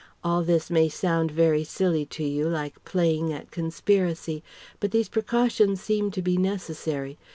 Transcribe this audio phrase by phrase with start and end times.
[0.23, 4.41] All this may sound very silly to you, like playing at conspiracy.
[4.79, 7.19] But these precautions seem to be necessary.